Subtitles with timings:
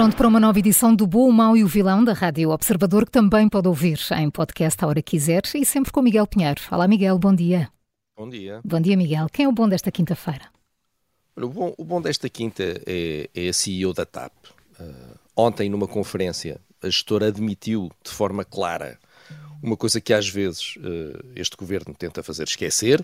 [0.00, 3.04] Pronto para uma nova edição do Bom, o Mau e o Vilão da Rádio Observador,
[3.04, 6.58] que também pode ouvir em podcast a hora que quiser e sempre com Miguel Pinheiro.
[6.70, 7.68] Olá, Miguel, bom dia.
[8.16, 8.62] Bom dia.
[8.64, 9.26] Bom dia, Miguel.
[9.30, 10.46] Quem é o bom desta quinta-feira?
[11.36, 14.32] O bom, o bom desta quinta é, é a CEO da TAP.
[14.80, 18.98] Uh, ontem, numa conferência, a gestora admitiu de forma clara
[19.62, 23.02] uma coisa que às vezes uh, este governo tenta fazer esquecer.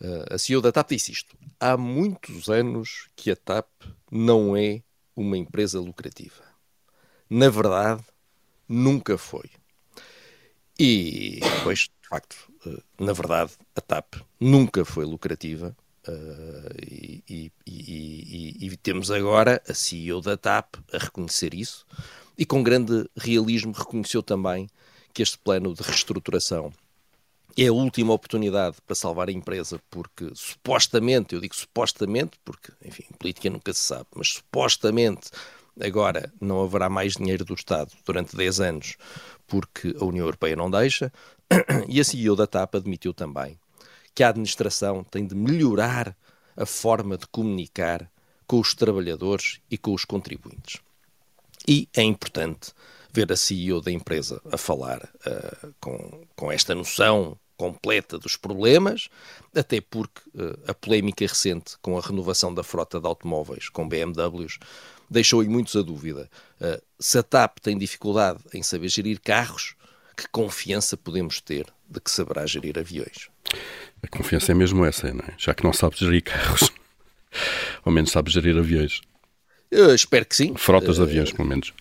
[0.00, 1.36] Uh, a CEO da TAP disse isto.
[1.60, 3.68] Há muitos anos que a TAP
[4.10, 4.82] não é
[5.16, 6.42] uma empresa lucrativa.
[7.28, 8.02] Na verdade,
[8.68, 9.50] nunca foi.
[10.78, 12.36] E, pois, de facto,
[12.98, 15.76] na verdade, a TAP nunca foi lucrativa.
[16.06, 21.86] Uh, e, e, e, e, temos agora a CEO da TAP a reconhecer isso
[22.36, 24.68] e com grande realismo reconheceu também
[25.14, 26.72] que este plano de reestruturação
[27.56, 33.04] é a última oportunidade para salvar a empresa, porque supostamente, eu digo supostamente, porque, enfim,
[33.18, 35.30] política nunca se sabe, mas supostamente
[35.80, 38.96] agora não haverá mais dinheiro do Estado durante 10 anos,
[39.46, 41.12] porque a União Europeia não deixa,
[41.88, 43.58] e a CEO da TAP admitiu também
[44.14, 46.16] que a administração tem de melhorar
[46.56, 48.10] a forma de comunicar
[48.46, 50.80] com os trabalhadores e com os contribuintes.
[51.66, 52.72] E é importante
[53.12, 59.08] ver a CEO da empresa a falar uh, com, com esta noção completa dos problemas,
[59.54, 64.58] até porque uh, a polémica recente com a renovação da frota de automóveis com BMWs
[65.08, 66.28] deixou em muitos a dúvida.
[66.60, 69.74] Uh, se a TAP tem dificuldade em saber gerir carros,
[70.16, 73.28] que confiança podemos ter de que saberá gerir aviões?
[74.02, 75.34] A confiança é mesmo essa, não é?
[75.38, 76.70] Já que não sabes gerir carros,
[77.84, 79.00] ao menos sabes gerir aviões.
[79.70, 80.54] Eu espero que sim.
[80.54, 81.72] Frotas de aviões, pelo menos.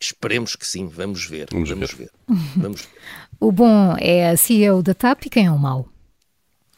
[0.00, 1.48] Esperemos que sim, vamos ver.
[1.50, 2.10] Vamos, vamos ver.
[2.28, 2.36] ver.
[2.56, 2.88] Vamos ver.
[3.40, 5.88] o bom é a CEO da TAP e quem é o mau?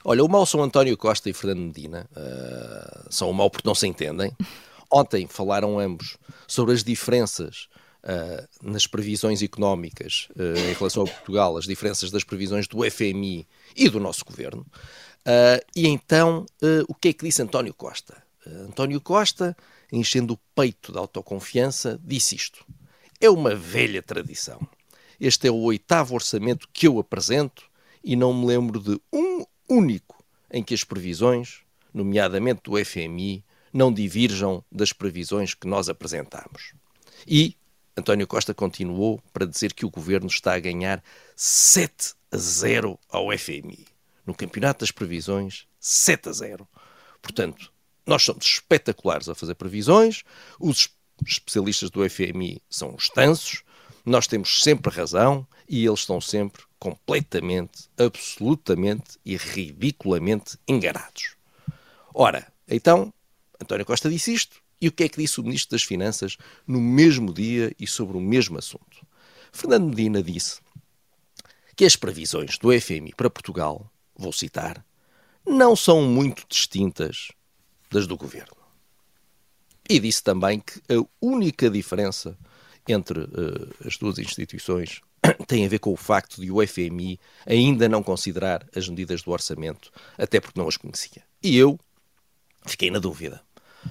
[0.04, 2.08] Olha, o mau são António Costa e Fernando Medina.
[2.12, 4.32] Uh, são o mau porque não se entendem.
[4.90, 6.16] Ontem falaram ambos
[6.48, 7.68] sobre as diferenças
[8.02, 13.46] uh, nas previsões económicas uh, em relação a Portugal, as diferenças das previsões do FMI
[13.76, 14.66] e do nosso governo.
[15.76, 16.46] e então,
[16.88, 18.16] o que é que disse António Costa?
[18.46, 19.54] António Costa,
[19.92, 22.64] enchendo o peito de autoconfiança, disse isto.
[23.20, 24.66] É uma velha tradição.
[25.20, 27.70] Este é o oitavo orçamento que eu apresento
[28.02, 31.60] e não me lembro de um único em que as previsões,
[31.92, 36.72] nomeadamente do FMI, não divirjam das previsões que nós apresentamos.
[37.26, 37.54] E
[37.94, 41.04] António Costa continuou para dizer que o governo está a ganhar
[41.36, 43.86] 7 a 0 ao FMI.
[44.24, 46.68] No campeonato das previsões, 7 a 0.
[47.20, 47.70] Portanto,
[48.06, 50.22] nós somos espetaculares a fazer previsões,
[50.58, 50.88] os
[51.24, 53.62] especialistas do FMI são os tansos,
[54.04, 61.36] nós temos sempre razão e eles estão sempre completamente, absolutamente e ridiculamente enganados.
[62.14, 63.12] Ora, então,
[63.60, 66.80] António Costa disse isto, e o que é que disse o Ministro das Finanças no
[66.80, 69.06] mesmo dia e sobre o mesmo assunto?
[69.52, 70.60] Fernando Medina disse
[71.76, 74.84] que as previsões do FMI para Portugal, vou citar,
[75.46, 77.28] não são muito distintas
[77.90, 78.59] das do governo.
[79.90, 82.38] E disse também que a única diferença
[82.86, 85.00] entre uh, as duas instituições
[85.48, 89.32] tem a ver com o facto de o FMI ainda não considerar as medidas do
[89.32, 91.24] orçamento, até porque não as conhecia.
[91.42, 91.76] E eu
[92.64, 93.42] fiquei na dúvida.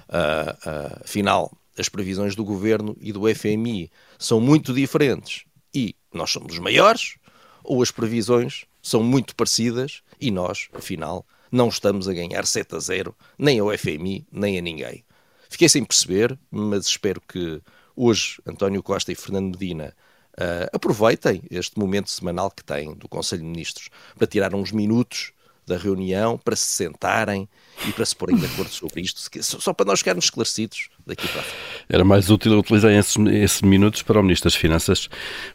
[0.08, 5.44] Uh, uh, afinal, as previsões do governo e do FMI são muito diferentes
[5.74, 7.16] e nós somos os maiores,
[7.62, 12.78] ou as previsões são muito parecidas e nós, afinal, não estamos a ganhar 7 a
[12.78, 15.04] 0 nem ao FMI nem a ninguém.
[15.50, 17.60] Fiquei sem perceber, mas espero que
[17.96, 19.94] hoje António Costa e Fernando Medina
[20.38, 25.32] uh, aproveitem este momento semanal que têm do Conselho de Ministros para tirar uns minutos
[25.66, 27.48] da reunião, para se sentarem
[27.86, 31.42] e para se porem de acordo sobre isto, só para nós ficarmos esclarecidos daqui para
[31.42, 31.84] frente.
[31.88, 35.08] Era mais útil utilizar esses, esses, minutos para o Ministro das Finanças,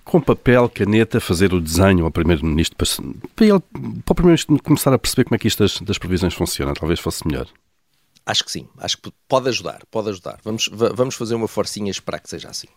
[0.03, 2.88] com papel, caneta, fazer o desenho ao Primeiro-Ministro, para,
[3.36, 6.74] para, para o Primeiro-Ministro começar a perceber como é que isto das, das previsões funciona,
[6.74, 7.48] talvez fosse melhor.
[8.25, 10.39] Acho que sim, acho que pode ajudar, pode ajudar.
[10.44, 12.68] Vamos, vamos fazer uma forcinha esperar que seja assim.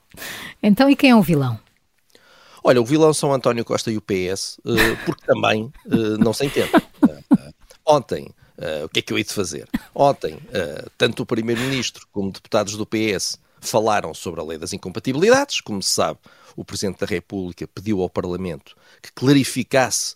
[0.62, 1.58] Então, e quem é o vilão?
[2.62, 4.60] Olha, o vilão são António Costa e o PS,
[5.06, 5.72] porque também
[6.20, 6.70] não se entende.
[7.86, 8.28] Ontem,
[8.84, 9.66] o que é que eu hei de fazer?
[9.94, 10.38] Ontem,
[10.98, 15.62] tanto o Primeiro-Ministro como deputados do PS falaram sobre a lei das incompatibilidades.
[15.62, 16.18] Como se sabe,
[16.54, 20.14] o Presidente da República pediu ao Parlamento que clarificasse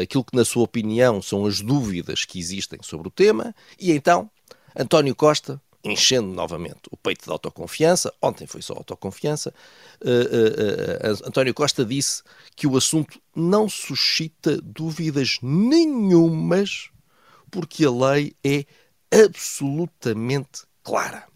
[0.00, 4.30] aquilo que, na sua opinião, são as dúvidas que existem sobre o tema, e então
[4.76, 9.52] António Costa, enchendo novamente o peito de autoconfiança, ontem foi só autoconfiança,
[10.02, 12.22] uh, uh, António Costa disse
[12.54, 16.90] que o assunto não suscita dúvidas nenhumas,
[17.50, 18.64] porque a lei é
[19.24, 21.26] absolutamente clara.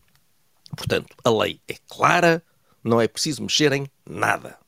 [0.76, 2.42] Portanto, a lei é clara,
[2.82, 4.58] não é preciso mexer em nada.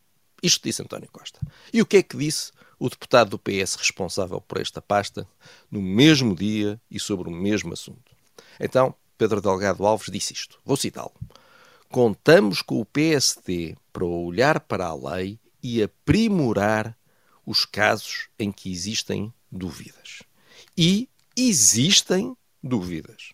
[0.43, 1.41] Isto disse António Costa.
[1.73, 5.27] E o que é que disse o deputado do PS responsável por esta pasta
[5.71, 8.16] no mesmo dia e sobre o mesmo assunto?
[8.59, 10.59] Então, Pedro Delgado Alves disse isto.
[10.65, 11.13] Vou citá-lo.
[11.89, 16.97] Contamos com o PSD para olhar para a lei e aprimorar
[17.45, 20.23] os casos em que existem dúvidas.
[20.77, 23.33] E existem dúvidas.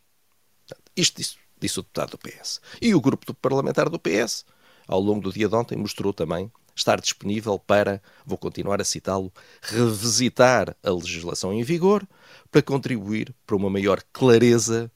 [0.94, 2.60] Isto disse disse o deputado do PS.
[2.80, 4.44] E o grupo parlamentar do PS,
[4.86, 9.32] ao longo do dia de ontem, mostrou também estar disponível para, vou continuar a citá-lo,
[9.60, 12.06] revisitar a legislação em vigor
[12.50, 14.90] para contribuir para uma maior clareza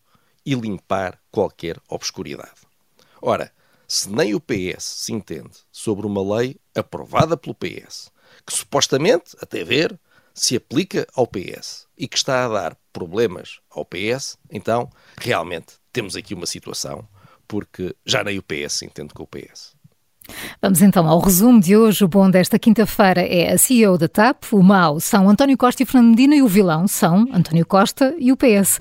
[0.46, 2.54] e limpar qualquer obscuridade.
[3.20, 3.52] Ora,
[3.88, 8.10] se nem o PS se entende sobre uma lei aprovada pelo PS,
[8.46, 9.98] que supostamente, até ver,
[10.32, 14.88] se aplica ao PS e que está a dar problemas ao PS, então
[15.18, 17.08] realmente temos aqui uma situação,
[17.48, 19.74] porque já nem o PS se entende com o PS.
[20.60, 22.04] Vamos então ao resumo de hoje.
[22.04, 25.86] O bom desta quinta-feira é a CEO da TAP, o mau são António Costa e
[25.86, 28.80] Fernando Medina e o vilão são António Costa e o PS.